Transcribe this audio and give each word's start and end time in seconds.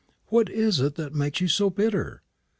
What 0.29 0.49
is 0.49 0.79
it 0.79 0.95
that 0.95 1.13
makes 1.13 1.41
you 1.41 1.47
so 1.47 1.69
bitter? 1.69 2.23